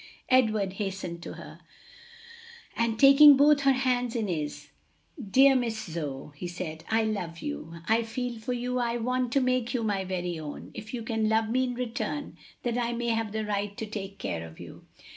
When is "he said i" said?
6.35-7.03